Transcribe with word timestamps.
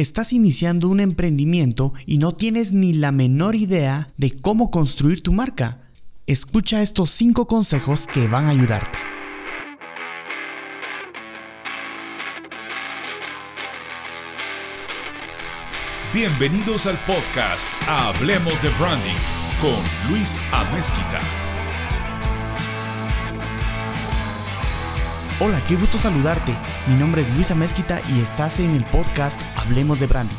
Estás 0.00 0.32
iniciando 0.32 0.88
un 0.88 0.98
emprendimiento 0.98 1.92
y 2.06 2.16
no 2.16 2.32
tienes 2.32 2.72
ni 2.72 2.94
la 2.94 3.12
menor 3.12 3.54
idea 3.54 4.08
de 4.16 4.30
cómo 4.30 4.70
construir 4.70 5.22
tu 5.22 5.30
marca. 5.34 5.90
Escucha 6.26 6.80
estos 6.80 7.10
5 7.10 7.46
consejos 7.46 8.06
que 8.06 8.26
van 8.26 8.46
a 8.46 8.48
ayudarte. 8.48 8.98
Bienvenidos 16.14 16.86
al 16.86 16.98
podcast 17.04 17.68
Hablemos 17.86 18.62
de 18.62 18.70
Branding 18.70 19.20
con 19.60 20.10
Luis 20.10 20.40
Amezquita. 20.50 21.20
Hola, 25.42 25.58
qué 25.66 25.74
gusto 25.74 25.96
saludarte. 25.96 26.54
Mi 26.86 26.96
nombre 26.96 27.22
es 27.22 27.34
Luisa 27.34 27.54
Mezquita 27.54 28.02
y 28.14 28.20
estás 28.20 28.60
en 28.60 28.72
el 28.72 28.84
podcast 28.84 29.40
Hablemos 29.56 29.98
de 29.98 30.06
Branding. 30.06 30.36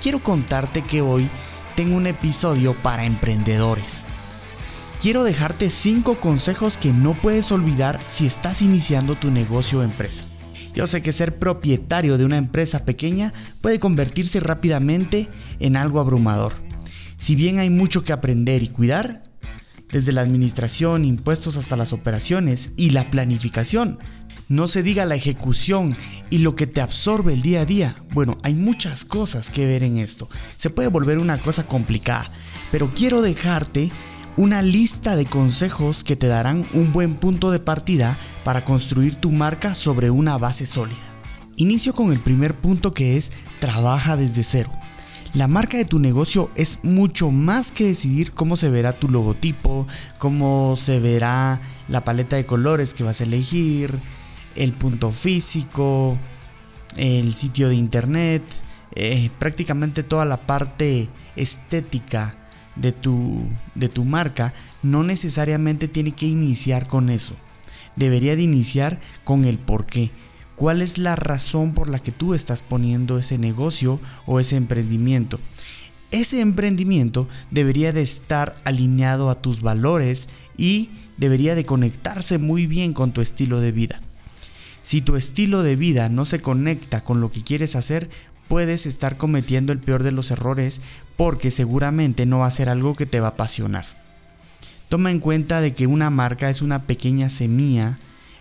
Quiero 0.00 0.22
contarte 0.22 0.82
que 0.82 1.02
hoy 1.02 1.28
tengo 1.74 1.96
un 1.96 2.06
episodio 2.06 2.72
para 2.74 3.06
emprendedores. 3.06 4.04
Quiero 5.00 5.24
dejarte 5.24 5.68
5 5.68 6.20
consejos 6.20 6.78
que 6.78 6.92
no 6.92 7.20
puedes 7.20 7.50
olvidar 7.50 7.98
si 8.06 8.24
estás 8.24 8.62
iniciando 8.62 9.16
tu 9.16 9.32
negocio 9.32 9.80
o 9.80 9.82
empresa. 9.82 10.24
Yo 10.76 10.86
sé 10.86 11.02
que 11.02 11.12
ser 11.12 11.40
propietario 11.40 12.16
de 12.16 12.24
una 12.24 12.36
empresa 12.36 12.84
pequeña 12.84 13.32
puede 13.62 13.80
convertirse 13.80 14.38
rápidamente 14.38 15.28
en 15.58 15.76
algo 15.76 15.98
abrumador. 15.98 16.52
Si 17.16 17.34
bien 17.34 17.58
hay 17.58 17.70
mucho 17.70 18.04
que 18.04 18.12
aprender 18.12 18.62
y 18.62 18.68
cuidar, 18.68 19.24
desde 19.90 20.12
la 20.12 20.20
administración, 20.20 21.04
impuestos 21.04 21.56
hasta 21.56 21.76
las 21.76 21.92
operaciones 21.92 22.70
y 22.76 22.90
la 22.90 23.10
planificación, 23.10 23.98
no 24.48 24.68
se 24.68 24.82
diga 24.82 25.04
la 25.04 25.16
ejecución 25.16 25.96
y 26.30 26.38
lo 26.38 26.54
que 26.54 26.66
te 26.66 26.80
absorbe 26.80 27.32
el 27.32 27.42
día 27.42 27.62
a 27.62 27.66
día. 27.66 28.02
Bueno, 28.12 28.36
hay 28.42 28.54
muchas 28.54 29.04
cosas 29.04 29.50
que 29.50 29.66
ver 29.66 29.82
en 29.82 29.98
esto. 29.98 30.28
Se 30.56 30.70
puede 30.70 30.88
volver 30.88 31.18
una 31.18 31.38
cosa 31.38 31.66
complicada, 31.66 32.30
pero 32.70 32.90
quiero 32.94 33.22
dejarte 33.22 33.90
una 34.36 34.62
lista 34.62 35.16
de 35.16 35.26
consejos 35.26 36.04
que 36.04 36.14
te 36.14 36.26
darán 36.26 36.66
un 36.74 36.92
buen 36.92 37.14
punto 37.14 37.50
de 37.50 37.58
partida 37.58 38.18
para 38.44 38.64
construir 38.64 39.16
tu 39.16 39.32
marca 39.32 39.74
sobre 39.74 40.10
una 40.10 40.36
base 40.38 40.66
sólida. 40.66 40.98
Inicio 41.56 41.94
con 41.94 42.12
el 42.12 42.20
primer 42.20 42.54
punto 42.54 42.92
que 42.92 43.16
es 43.16 43.32
trabaja 43.60 44.16
desde 44.16 44.44
cero. 44.44 44.70
La 45.32 45.48
marca 45.48 45.76
de 45.76 45.84
tu 45.84 45.98
negocio 45.98 46.50
es 46.54 46.78
mucho 46.82 47.30
más 47.30 47.70
que 47.70 47.84
decidir 47.84 48.32
cómo 48.32 48.56
se 48.56 48.70
verá 48.70 48.92
tu 48.92 49.08
logotipo, 49.08 49.86
cómo 50.18 50.76
se 50.76 50.98
verá 50.98 51.60
la 51.88 52.04
paleta 52.04 52.36
de 52.36 52.46
colores 52.46 52.94
que 52.94 53.04
vas 53.04 53.20
a 53.20 53.24
elegir, 53.24 53.98
el 54.56 54.72
punto 54.72 55.12
físico, 55.12 56.18
el 56.96 57.34
sitio 57.34 57.68
de 57.68 57.76
internet, 57.76 58.42
eh, 58.94 59.30
prácticamente 59.38 60.02
toda 60.02 60.24
la 60.24 60.38
parte 60.38 61.08
estética 61.36 62.34
de 62.76 62.92
tu, 62.92 63.48
de 63.74 63.88
tu 63.88 64.04
marca 64.04 64.54
no 64.82 65.02
necesariamente 65.02 65.88
tiene 65.88 66.12
que 66.12 66.26
iniciar 66.26 66.88
con 66.88 67.10
eso. 67.10 67.34
Debería 67.96 68.36
de 68.36 68.42
iniciar 68.42 69.00
con 69.24 69.44
el 69.44 69.58
por 69.58 69.86
qué. 69.86 70.10
¿Cuál 70.54 70.80
es 70.80 70.96
la 70.96 71.16
razón 71.16 71.74
por 71.74 71.88
la 71.88 71.98
que 71.98 72.12
tú 72.12 72.32
estás 72.32 72.62
poniendo 72.62 73.18
ese 73.18 73.36
negocio 73.36 74.00
o 74.24 74.40
ese 74.40 74.56
emprendimiento? 74.56 75.38
Ese 76.10 76.40
emprendimiento 76.40 77.28
debería 77.50 77.92
de 77.92 78.02
estar 78.02 78.56
alineado 78.64 79.28
a 79.28 79.42
tus 79.42 79.60
valores 79.60 80.28
y 80.56 80.90
debería 81.18 81.54
de 81.54 81.66
conectarse 81.66 82.38
muy 82.38 82.66
bien 82.66 82.94
con 82.94 83.12
tu 83.12 83.20
estilo 83.20 83.60
de 83.60 83.72
vida. 83.72 84.00
Si 84.86 85.00
tu 85.00 85.16
estilo 85.16 85.64
de 85.64 85.74
vida 85.74 86.08
no 86.08 86.24
se 86.24 86.38
conecta 86.38 87.02
con 87.02 87.20
lo 87.20 87.32
que 87.32 87.42
quieres 87.42 87.74
hacer, 87.74 88.08
puedes 88.46 88.86
estar 88.86 89.16
cometiendo 89.16 89.72
el 89.72 89.80
peor 89.80 90.04
de 90.04 90.12
los 90.12 90.30
errores 90.30 90.80
porque 91.16 91.50
seguramente 91.50 92.24
no 92.24 92.38
va 92.38 92.46
a 92.46 92.52
ser 92.52 92.68
algo 92.68 92.94
que 92.94 93.04
te 93.04 93.18
va 93.18 93.26
a 93.26 93.30
apasionar. 93.30 93.84
Toma 94.88 95.10
en 95.10 95.18
cuenta 95.18 95.60
de 95.60 95.74
que 95.74 95.88
una 95.88 96.10
marca 96.10 96.50
es 96.50 96.62
una 96.62 96.84
pequeña 96.84 97.30
semilla 97.30 97.98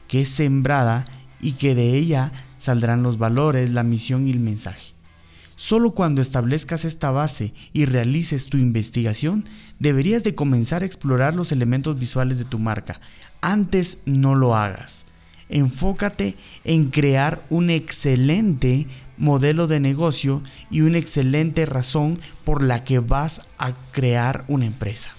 que 0.07 0.21
es 0.21 0.29
sembrada 0.29 1.05
y 1.41 1.53
que 1.53 1.73
de 1.73 1.97
ella 1.97 2.31
saldrán 2.59 3.01
los 3.01 3.17
valores, 3.17 3.71
la 3.71 3.81
misión 3.81 4.27
y 4.27 4.31
el 4.31 4.39
mensaje. 4.39 4.93
Solo 5.55 5.95
cuando 5.95 6.21
establezcas 6.21 6.85
esta 6.85 7.09
base 7.09 7.55
y 7.73 7.85
realices 7.85 8.45
tu 8.45 8.57
investigación, 8.57 9.45
deberías 9.79 10.23
de 10.23 10.35
comenzar 10.35 10.83
a 10.83 10.85
explorar 10.85 11.33
los 11.33 11.51
elementos 11.51 11.99
visuales 11.99 12.37
de 12.37 12.45
tu 12.45 12.59
marca. 12.59 13.01
Antes 13.41 13.97
no 14.05 14.35
lo 14.35 14.55
hagas 14.55 15.05
enfócate 15.49 16.35
en 16.63 16.89
crear 16.89 17.45
un 17.49 17.69
excelente 17.69 18.87
modelo 19.17 19.67
de 19.67 19.79
negocio 19.79 20.41
y 20.69 20.81
una 20.81 20.97
excelente 20.97 21.65
razón 21.65 22.19
por 22.43 22.61
la 22.61 22.83
que 22.83 22.99
vas 22.99 23.41
a 23.57 23.73
crear 23.91 24.43
una 24.47 24.65
empresa. 24.65 25.11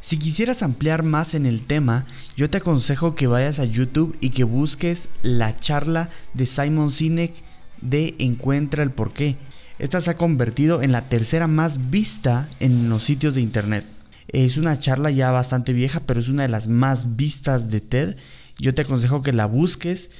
Si 0.00 0.18
quisieras 0.18 0.62
ampliar 0.62 1.02
más 1.02 1.34
en 1.34 1.44
el 1.44 1.62
tema, 1.62 2.06
yo 2.34 2.48
te 2.48 2.58
aconsejo 2.58 3.14
que 3.14 3.26
vayas 3.26 3.58
a 3.58 3.66
YouTube 3.66 4.16
y 4.20 4.30
que 4.30 4.44
busques 4.44 5.10
la 5.22 5.54
charla 5.56 6.08
de 6.32 6.46
Simon 6.46 6.90
Sinek 6.90 7.34
de 7.82 8.14
Encuentra 8.18 8.82
el 8.82 8.92
porqué. 8.92 9.36
Esta 9.78 10.00
se 10.00 10.10
ha 10.10 10.16
convertido 10.16 10.80
en 10.80 10.92
la 10.92 11.08
tercera 11.08 11.48
más 11.48 11.90
vista 11.90 12.48
en 12.60 12.88
los 12.88 13.04
sitios 13.04 13.34
de 13.34 13.42
internet. 13.42 13.84
Es 14.28 14.56
una 14.56 14.78
charla 14.78 15.10
ya 15.10 15.30
bastante 15.32 15.72
vieja, 15.74 16.00
pero 16.00 16.20
es 16.20 16.28
una 16.28 16.42
de 16.42 16.48
las 16.48 16.68
más 16.68 17.16
vistas 17.16 17.68
de 17.68 17.80
TED 17.80 18.16
yo 18.60 18.74
te 18.74 18.82
aconsejo 18.82 19.22
que 19.22 19.32
la 19.32 19.46
busques. 19.46 20.10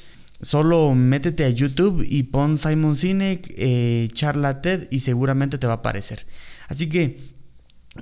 Solo 0.43 0.95
métete 0.95 1.45
a 1.45 1.51
YouTube 1.51 2.05
y 2.09 2.23
pon 2.25 2.57
Simon 2.57 2.97
Sinek, 2.97 3.53
eh, 3.57 4.09
charla 4.13 4.63
TED 4.63 4.89
y 4.91 5.01
seguramente 5.01 5.59
te 5.59 5.67
va 5.67 5.75
a 5.75 5.77
aparecer. 5.77 6.27
Así 6.69 6.89
que 6.89 7.21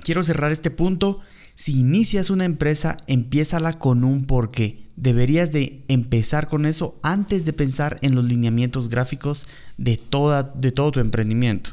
quiero 0.03 0.23
cerrar 0.23 0.51
este 0.51 0.71
punto. 0.71 1.19
Si 1.55 1.77
inicias 1.77 2.29
una 2.29 2.45
empresa, 2.45 2.95
empiézala 3.07 3.77
con 3.77 4.05
un 4.05 4.25
porqué. 4.25 4.87
Deberías 4.95 5.51
de 5.51 5.83
empezar 5.89 6.47
con 6.47 6.65
eso 6.65 6.97
antes 7.03 7.43
de 7.43 7.51
pensar 7.51 7.99
en 8.01 8.15
los 8.15 8.23
lineamientos 8.23 8.87
gráficos 8.87 9.45
de, 9.77 9.97
toda, 9.97 10.43
de 10.43 10.71
todo 10.71 10.93
tu 10.93 10.99
emprendimiento. 11.01 11.71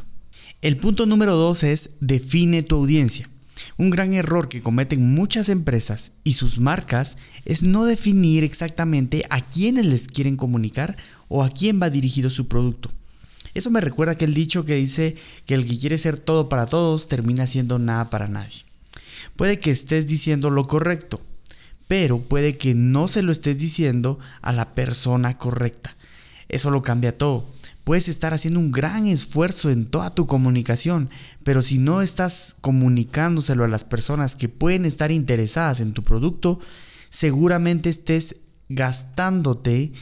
El 0.62 0.78
punto 0.78 1.06
número 1.06 1.36
dos 1.36 1.62
es 1.62 1.90
define 2.00 2.64
tu 2.64 2.76
audiencia. 2.76 3.28
Un 3.78 3.90
gran 3.90 4.14
error 4.14 4.48
que 4.48 4.62
cometen 4.62 5.14
muchas 5.14 5.48
empresas 5.48 6.12
y 6.24 6.34
sus 6.34 6.58
marcas 6.58 7.16
es 7.44 7.62
no 7.62 7.84
definir 7.84 8.44
exactamente 8.44 9.24
a 9.30 9.40
quiénes 9.40 9.86
les 9.86 10.06
quieren 10.06 10.36
comunicar 10.36 10.96
o 11.28 11.42
a 11.42 11.50
quién 11.50 11.80
va 11.80 11.90
dirigido 11.90 12.30
su 12.30 12.48
producto. 12.48 12.90
Eso 13.54 13.70
me 13.70 13.80
recuerda 13.80 14.12
aquel 14.12 14.34
dicho 14.34 14.64
que 14.64 14.74
dice 14.74 15.16
que 15.46 15.54
el 15.54 15.66
que 15.66 15.78
quiere 15.78 15.96
ser 15.96 16.18
todo 16.18 16.48
para 16.48 16.66
todos 16.66 17.08
termina 17.08 17.46
siendo 17.46 17.78
nada 17.78 18.10
para 18.10 18.28
nadie. 18.28 18.64
Puede 19.34 19.60
que 19.60 19.70
estés 19.70 20.06
diciendo 20.06 20.50
lo 20.50 20.66
correcto, 20.66 21.20
pero 21.88 22.18
puede 22.20 22.56
que 22.56 22.74
no 22.74 23.08
se 23.08 23.22
lo 23.22 23.32
estés 23.32 23.56
diciendo 23.56 24.18
a 24.42 24.52
la 24.52 24.74
persona 24.74 25.38
correcta. 25.38 25.96
Eso 26.48 26.70
lo 26.70 26.82
cambia 26.82 27.16
todo. 27.16 27.46
Puedes 27.86 28.08
estar 28.08 28.34
haciendo 28.34 28.58
un 28.58 28.72
gran 28.72 29.06
esfuerzo 29.06 29.70
en 29.70 29.86
toda 29.86 30.12
tu 30.12 30.26
comunicación, 30.26 31.08
pero 31.44 31.62
si 31.62 31.78
no 31.78 32.02
estás 32.02 32.56
comunicándoselo 32.60 33.62
a 33.62 33.68
las 33.68 33.84
personas 33.84 34.34
que 34.34 34.48
pueden 34.48 34.84
estar 34.84 35.12
interesadas 35.12 35.78
en 35.78 35.92
tu 35.92 36.02
producto, 36.02 36.58
seguramente 37.10 37.88
estés 37.88 38.38
gastándote 38.68 39.92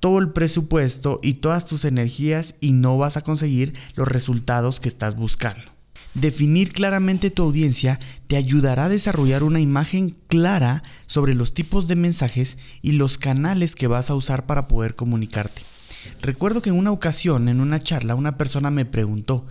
todo 0.00 0.20
el 0.20 0.30
presupuesto 0.30 1.20
y 1.22 1.34
todas 1.34 1.66
tus 1.66 1.84
energías 1.84 2.54
y 2.62 2.72
no 2.72 2.96
vas 2.96 3.18
a 3.18 3.20
conseguir 3.20 3.74
los 3.94 4.08
resultados 4.08 4.80
que 4.80 4.88
estás 4.88 5.14
buscando. 5.14 5.70
Definir 6.14 6.72
claramente 6.72 7.28
tu 7.28 7.42
audiencia 7.42 8.00
te 8.26 8.38
ayudará 8.38 8.86
a 8.86 8.88
desarrollar 8.88 9.42
una 9.42 9.60
imagen 9.60 10.16
clara 10.28 10.82
sobre 11.06 11.34
los 11.34 11.52
tipos 11.52 11.88
de 11.88 11.96
mensajes 11.96 12.56
y 12.80 12.92
los 12.92 13.18
canales 13.18 13.74
que 13.74 13.86
vas 13.86 14.08
a 14.08 14.14
usar 14.14 14.46
para 14.46 14.66
poder 14.66 14.94
comunicarte. 14.94 15.73
Recuerdo 16.20 16.62
que 16.62 16.70
en 16.70 16.78
una 16.78 16.90
ocasión, 16.90 17.48
en 17.48 17.60
una 17.60 17.78
charla, 17.78 18.14
una 18.14 18.36
persona 18.38 18.70
me 18.70 18.84
preguntó, 18.84 19.46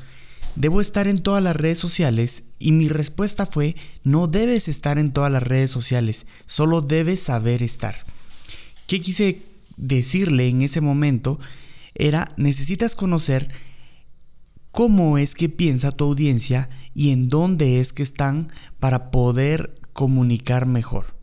¿debo 0.56 0.82
estar 0.82 1.08
en 1.08 1.20
todas 1.20 1.44
las 1.44 1.56
redes 1.56 1.80
sociales? 1.80 2.44
Y 2.60 2.72
mi 2.72 2.90
respuesta 2.90 3.46
fue, 3.46 3.76
no 4.04 4.28
debes 4.28 4.68
estar 4.68 4.98
en 4.98 5.12
todas 5.12 5.32
las 5.32 5.44
redes 5.44 5.72
sociales, 5.72 6.26
solo 6.46 6.82
debes 6.82 7.20
saber 7.20 7.64
estar. 7.64 7.96
¿Qué 8.88 9.02
quise 9.02 9.42
decirle 9.78 10.48
en 10.48 10.62
ese 10.62 10.82
momento? 10.82 11.40
Era, 11.96 12.28
necesitas 12.38 12.96
conocer 12.96 13.50
cómo 14.72 15.20
es 15.20 15.36
que 15.36 15.50
piensa 15.50 15.92
tu 15.92 16.06
audiencia 16.06 16.70
y 16.96 17.12
en 17.12 17.30
dónde 17.30 17.80
es 17.80 17.94
que 17.94 18.04
están 18.04 18.52
para 18.80 19.12
poder 19.12 19.76
comunicar 19.94 20.66
mejor. 20.66 21.16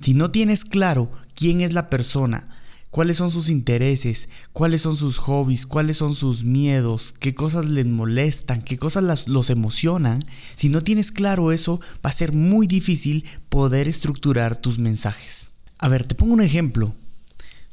Si 0.00 0.14
no 0.14 0.30
tienes 0.30 0.64
claro 0.64 1.10
quién 1.34 1.60
es 1.60 1.72
la 1.72 1.88
persona, 1.88 2.44
cuáles 2.90 3.18
son 3.18 3.30
sus 3.30 3.48
intereses, 3.48 4.28
cuáles 4.52 4.82
son 4.82 4.96
sus 4.96 5.18
hobbies, 5.18 5.66
cuáles 5.66 5.98
son 5.98 6.14
sus 6.14 6.44
miedos, 6.44 7.14
qué 7.18 7.34
cosas 7.34 7.66
les 7.66 7.86
molestan, 7.86 8.62
qué 8.62 8.78
cosas 8.78 9.28
los 9.28 9.50
emocionan, 9.50 10.24
si 10.56 10.68
no 10.68 10.82
tienes 10.82 11.12
claro 11.12 11.52
eso, 11.52 11.80
va 12.04 12.10
a 12.10 12.12
ser 12.12 12.32
muy 12.32 12.66
difícil 12.66 13.24
poder 13.48 13.88
estructurar 13.88 14.56
tus 14.56 14.78
mensajes. 14.78 15.50
A 15.78 15.88
ver, 15.88 16.06
te 16.06 16.14
pongo 16.14 16.32
un 16.32 16.40
ejemplo. 16.40 16.94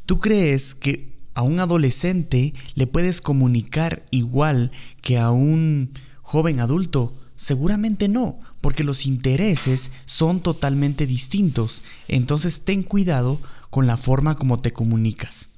¿Tú 0.05 0.19
crees 0.19 0.75
que 0.75 1.15
a 1.33 1.41
un 1.41 1.59
adolescente 1.59 2.53
le 2.75 2.87
puedes 2.87 3.21
comunicar 3.21 4.05
igual 4.11 4.71
que 5.01 5.17
a 5.17 5.31
un 5.31 5.91
joven 6.21 6.59
adulto? 6.59 7.13
Seguramente 7.35 8.07
no, 8.07 8.39
porque 8.61 8.83
los 8.83 9.05
intereses 9.05 9.91
son 10.05 10.41
totalmente 10.41 11.07
distintos. 11.07 11.81
Entonces 12.07 12.61
ten 12.63 12.83
cuidado 12.83 13.39
con 13.75 13.87
la 13.87 13.97
forma 13.97 14.37
como 14.37 14.61
te 14.61 14.71
comunicas. 14.71 15.49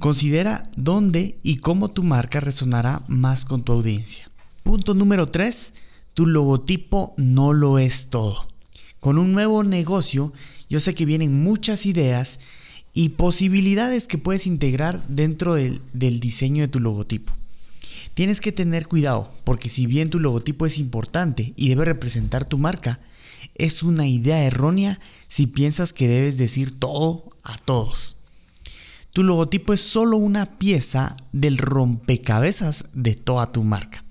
Considera 0.00 0.64
dónde 0.74 1.38
y 1.44 1.58
cómo 1.58 1.92
tu 1.92 2.02
marca 2.02 2.40
resonará 2.40 3.04
más 3.06 3.44
con 3.44 3.62
tu 3.62 3.70
audiencia. 3.70 4.28
Punto 4.64 4.94
número 4.94 5.28
3. 5.28 5.72
Tu 6.12 6.26
logotipo 6.26 7.14
no 7.16 7.52
lo 7.52 7.78
es 7.78 8.10
todo. 8.10 8.48
Con 8.98 9.16
un 9.16 9.30
nuevo 9.30 9.62
negocio, 9.62 10.32
yo 10.68 10.80
sé 10.80 10.96
que 10.96 11.06
vienen 11.06 11.40
muchas 11.44 11.86
ideas 11.86 12.40
y 12.92 13.10
posibilidades 13.10 14.08
que 14.08 14.18
puedes 14.18 14.48
integrar 14.48 15.06
dentro 15.06 15.54
del, 15.54 15.82
del 15.92 16.18
diseño 16.18 16.62
de 16.62 16.68
tu 16.68 16.80
logotipo. 16.80 17.32
Tienes 18.14 18.40
que 18.40 18.50
tener 18.50 18.88
cuidado, 18.88 19.32
porque 19.44 19.68
si 19.68 19.86
bien 19.86 20.10
tu 20.10 20.18
logotipo 20.18 20.66
es 20.66 20.78
importante 20.78 21.52
y 21.54 21.68
debe 21.68 21.84
representar 21.84 22.44
tu 22.44 22.58
marca, 22.58 22.98
es 23.54 23.84
una 23.84 24.08
idea 24.08 24.42
errónea 24.42 24.98
si 25.28 25.46
piensas 25.46 25.92
que 25.92 26.08
debes 26.08 26.36
decir 26.36 26.76
todo 26.76 27.35
a 27.46 27.56
todos. 27.58 28.16
Tu 29.12 29.22
logotipo 29.22 29.72
es 29.72 29.80
solo 29.80 30.18
una 30.18 30.58
pieza 30.58 31.16
del 31.32 31.56
rompecabezas 31.56 32.84
de 32.92 33.14
toda 33.14 33.52
tu 33.52 33.64
marca. 33.64 34.04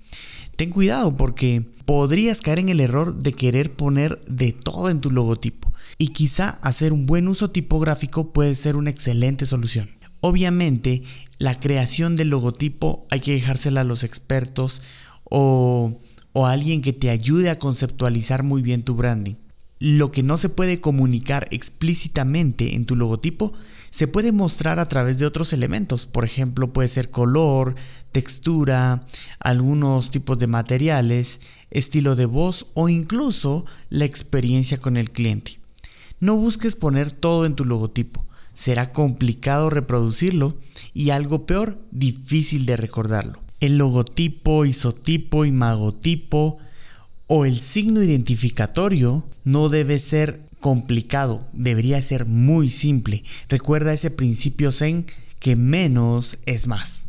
Ten 0.56 0.70
cuidado 0.70 1.16
porque 1.16 1.64
podrías 1.84 2.40
caer 2.40 2.58
en 2.58 2.70
el 2.70 2.80
error 2.80 3.14
de 3.14 3.32
querer 3.32 3.72
poner 3.72 4.24
de 4.24 4.52
todo 4.52 4.90
en 4.90 5.00
tu 5.00 5.10
logotipo 5.10 5.72
y 5.98 6.08
quizá 6.08 6.58
hacer 6.62 6.92
un 6.92 7.06
buen 7.06 7.28
uso 7.28 7.50
tipográfico 7.50 8.32
puede 8.32 8.54
ser 8.54 8.74
una 8.74 8.90
excelente 8.90 9.46
solución. 9.46 9.90
Obviamente, 10.20 11.04
la 11.38 11.60
creación 11.60 12.16
del 12.16 12.30
logotipo 12.30 13.06
hay 13.10 13.20
que 13.20 13.34
dejársela 13.34 13.82
a 13.82 13.84
los 13.84 14.02
expertos 14.02 14.82
o, 15.24 16.00
o 16.32 16.46
a 16.46 16.52
alguien 16.52 16.82
que 16.82 16.92
te 16.92 17.10
ayude 17.10 17.50
a 17.50 17.58
conceptualizar 17.58 18.42
muy 18.42 18.62
bien 18.62 18.82
tu 18.82 18.94
branding. 18.94 19.36
Lo 19.78 20.10
que 20.10 20.22
no 20.22 20.38
se 20.38 20.48
puede 20.48 20.80
comunicar 20.80 21.48
explícitamente 21.50 22.74
en 22.74 22.86
tu 22.86 22.96
logotipo 22.96 23.52
se 23.90 24.08
puede 24.08 24.32
mostrar 24.32 24.78
a 24.78 24.88
través 24.88 25.18
de 25.18 25.26
otros 25.26 25.52
elementos. 25.52 26.06
Por 26.06 26.24
ejemplo, 26.24 26.72
puede 26.72 26.88
ser 26.88 27.10
color, 27.10 27.74
textura, 28.10 29.06
algunos 29.38 30.10
tipos 30.10 30.38
de 30.38 30.46
materiales, 30.46 31.40
estilo 31.70 32.16
de 32.16 32.24
voz 32.24 32.66
o 32.72 32.88
incluso 32.88 33.66
la 33.90 34.06
experiencia 34.06 34.78
con 34.78 34.96
el 34.96 35.10
cliente. 35.10 35.60
No 36.20 36.36
busques 36.36 36.74
poner 36.74 37.12
todo 37.12 37.44
en 37.44 37.54
tu 37.54 37.66
logotipo. 37.66 38.24
Será 38.54 38.94
complicado 38.94 39.68
reproducirlo 39.68 40.56
y 40.94 41.10
algo 41.10 41.44
peor, 41.44 41.78
difícil 41.90 42.64
de 42.64 42.78
recordarlo. 42.78 43.42
El 43.60 43.76
logotipo, 43.76 44.64
isotipo, 44.64 45.44
imagotipo 45.44 46.58
o 47.26 47.44
el 47.44 47.58
signo 47.58 48.02
identificatorio 48.02 49.26
no 49.44 49.68
debe 49.68 49.98
ser 49.98 50.40
complicado, 50.60 51.46
debería 51.52 52.00
ser 52.00 52.26
muy 52.26 52.68
simple. 52.68 53.24
Recuerda 53.48 53.92
ese 53.92 54.10
principio 54.10 54.72
Zen 54.72 55.06
que 55.38 55.56
menos 55.56 56.38
es 56.46 56.66
más. 56.66 57.06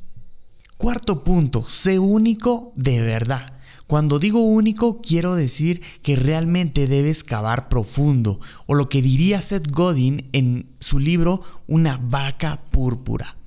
Cuarto 0.77 1.23
punto, 1.23 1.67
sé 1.67 1.97
único 1.99 2.71
de 2.75 3.01
verdad. 3.01 3.53
Cuando 3.87 4.19
digo 4.19 4.41
único, 4.41 5.01
quiero 5.01 5.35
decir 5.35 5.81
que 6.03 6.17
realmente 6.17 6.87
debes 6.87 7.23
cavar 7.23 7.69
profundo, 7.69 8.39
o 8.65 8.75
lo 8.75 8.89
que 8.89 9.01
diría 9.01 9.41
Seth 9.41 9.71
Godin 9.71 10.29
en 10.33 10.69
su 10.79 10.99
libro 10.99 11.41
Una 11.67 11.97
vaca 11.97 12.61
púrpura. 12.69 13.37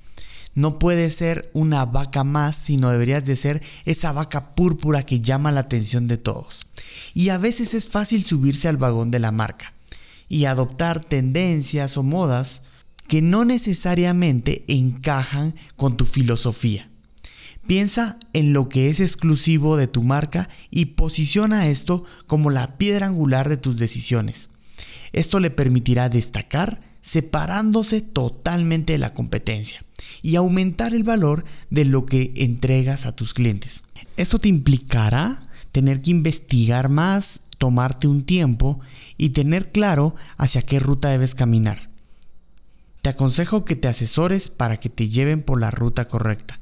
No 0.53 0.79
puedes 0.79 1.15
ser 1.15 1.49
una 1.53 1.85
vaca 1.85 2.23
más, 2.23 2.55
sino 2.55 2.89
deberías 2.89 3.23
de 3.23 3.35
ser 3.35 3.61
esa 3.85 4.11
vaca 4.11 4.53
púrpura 4.53 5.03
que 5.03 5.21
llama 5.21 5.51
la 5.51 5.61
atención 5.61 6.07
de 6.07 6.17
todos. 6.17 6.67
Y 7.13 7.29
a 7.29 7.37
veces 7.37 7.73
es 7.73 7.87
fácil 7.87 8.23
subirse 8.23 8.67
al 8.67 8.77
vagón 8.77 9.11
de 9.11 9.19
la 9.19 9.31
marca 9.31 9.73
y 10.27 10.45
adoptar 10.45 11.03
tendencias 11.03 11.97
o 11.97 12.03
modas 12.03 12.61
que 13.07 13.21
no 13.21 13.45
necesariamente 13.45 14.63
encajan 14.67 15.55
con 15.75 15.97
tu 15.97 16.05
filosofía. 16.05 16.89
Piensa 17.67 18.17
en 18.33 18.53
lo 18.53 18.69
que 18.69 18.89
es 18.89 18.99
exclusivo 18.99 19.77
de 19.77 19.87
tu 19.87 20.03
marca 20.03 20.49
y 20.69 20.85
posiciona 20.85 21.67
esto 21.67 22.03
como 22.27 22.49
la 22.49 22.77
piedra 22.77 23.07
angular 23.07 23.47
de 23.49 23.57
tus 23.57 23.77
decisiones. 23.77 24.49
Esto 25.13 25.39
le 25.39 25.49
permitirá 25.49 26.09
destacar 26.09 26.81
separándose 27.01 28.01
totalmente 28.01 28.93
de 28.93 28.99
la 28.99 29.13
competencia 29.13 29.83
y 30.21 30.35
aumentar 30.35 30.93
el 30.93 31.03
valor 31.03 31.45
de 31.69 31.85
lo 31.85 32.05
que 32.05 32.33
entregas 32.35 33.05
a 33.05 33.15
tus 33.15 33.33
clientes. 33.33 33.83
Esto 34.17 34.39
te 34.39 34.49
implicará 34.49 35.41
tener 35.71 36.01
que 36.01 36.11
investigar 36.11 36.89
más, 36.89 37.41
tomarte 37.57 38.07
un 38.07 38.23
tiempo 38.23 38.79
y 39.17 39.29
tener 39.29 39.71
claro 39.71 40.15
hacia 40.37 40.61
qué 40.61 40.79
ruta 40.79 41.09
debes 41.09 41.35
caminar. 41.35 41.89
Te 43.01 43.09
aconsejo 43.09 43.65
que 43.65 43.75
te 43.75 43.87
asesores 43.87 44.49
para 44.49 44.79
que 44.79 44.89
te 44.89 45.09
lleven 45.09 45.41
por 45.41 45.59
la 45.59 45.71
ruta 45.71 46.07
correcta 46.07 46.59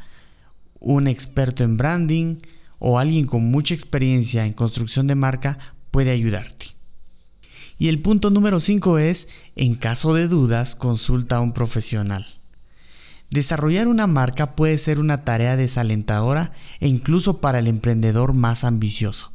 un 0.80 1.08
experto 1.08 1.64
en 1.64 1.78
branding 1.78 2.38
o 2.80 3.00
alguien 3.00 3.26
con 3.26 3.44
mucha 3.44 3.74
experiencia 3.74 4.46
en 4.46 4.54
construcción 4.54 5.08
de 5.08 5.16
marca 5.16 5.60
puede 5.92 6.12
ayudarte. 6.12 6.68
Y 7.78 7.88
el 7.88 8.02
punto 8.02 8.30
número 8.30 8.60
5 8.60 8.98
es, 9.00 9.30
en 9.56 9.76
caso 9.76 10.14
de 10.14 10.28
dudas, 10.28 10.76
consulta 10.76 11.38
a 11.38 11.42
un 11.42 11.54
profesional. 11.54 12.39
Desarrollar 13.30 13.88
una 13.88 14.08
marca 14.08 14.56
puede 14.56 14.78
ser 14.78 15.00
una 15.00 15.24
tarea 15.24 15.56
desalentadora 15.56 16.52
e 16.80 16.88
incluso 16.88 17.42
para 17.42 17.60
el 17.60 17.68
emprendedor 17.68 18.34
más 18.34 18.64
ambicioso. 18.64 19.32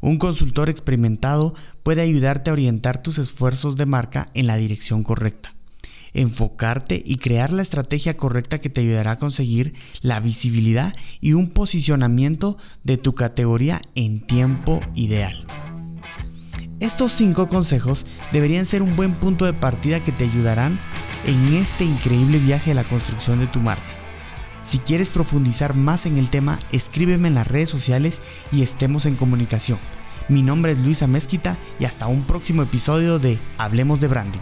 Un 0.00 0.18
consultor 0.18 0.68
experimentado 0.68 1.54
puede 1.82 2.02
ayudarte 2.02 2.50
a 2.50 2.52
orientar 2.52 3.02
tus 3.02 3.18
esfuerzos 3.18 3.76
de 3.76 3.86
marca 3.86 4.28
en 4.34 4.46
la 4.46 4.56
dirección 4.56 5.02
correcta 5.02 5.54
enfocarte 6.14 7.02
y 7.04 7.16
crear 7.16 7.52
la 7.52 7.62
estrategia 7.62 8.16
correcta 8.16 8.60
que 8.60 8.70
te 8.70 8.80
ayudará 8.80 9.12
a 9.12 9.18
conseguir 9.18 9.74
la 10.00 10.20
visibilidad 10.20 10.92
y 11.20 11.34
un 11.34 11.50
posicionamiento 11.50 12.56
de 12.82 12.96
tu 12.96 13.14
categoría 13.14 13.80
en 13.94 14.20
tiempo 14.20 14.80
ideal. 14.94 15.46
Estos 16.80 17.10
5 17.14 17.48
consejos 17.48 18.06
deberían 18.30 18.64
ser 18.64 18.82
un 18.82 18.94
buen 18.94 19.14
punto 19.14 19.44
de 19.46 19.52
partida 19.52 20.00
que 20.00 20.12
te 20.12 20.22
ayudarán 20.22 20.78
en 21.26 21.54
este 21.54 21.84
increíble 21.84 22.38
viaje 22.38 22.70
de 22.70 22.76
la 22.76 22.84
construcción 22.84 23.40
de 23.40 23.48
tu 23.48 23.58
marca. 23.58 23.82
Si 24.62 24.78
quieres 24.78 25.10
profundizar 25.10 25.74
más 25.74 26.06
en 26.06 26.18
el 26.18 26.30
tema, 26.30 26.60
escríbeme 26.70 27.26
en 27.26 27.34
las 27.34 27.48
redes 27.48 27.68
sociales 27.68 28.22
y 28.52 28.62
estemos 28.62 29.06
en 29.06 29.16
comunicación. 29.16 29.80
Mi 30.28 30.42
nombre 30.42 30.70
es 30.70 30.78
Luisa 30.78 31.08
Mezquita 31.08 31.56
y 31.80 31.84
hasta 31.84 32.06
un 32.06 32.22
próximo 32.22 32.62
episodio 32.62 33.18
de 33.18 33.38
Hablemos 33.56 34.00
de 34.00 34.06
Branding. 34.06 34.40